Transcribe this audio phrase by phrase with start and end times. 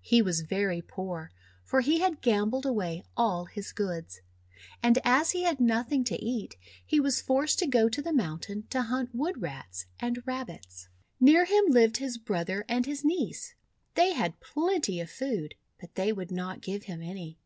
[0.00, 1.30] He was very poor,
[1.62, 4.20] for he had gambled away all his goods.
[4.82, 8.64] And as he had nothing to eat, he was forced to go to the mountain
[8.70, 10.88] to hunt Wood Rats and Rabbits.
[11.20, 13.54] Near him lived his brother and his niece.
[13.94, 17.38] They had plenty of food, but they would not give him any.